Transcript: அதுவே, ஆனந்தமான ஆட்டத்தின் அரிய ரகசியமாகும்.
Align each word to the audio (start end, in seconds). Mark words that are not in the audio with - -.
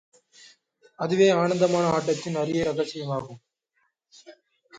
அதுவே, 0.99 1.29
ஆனந்தமான 1.29 1.85
ஆட்டத்தின் 1.89 2.35
அரிய 2.35 2.63
ரகசியமாகும். 2.63 3.41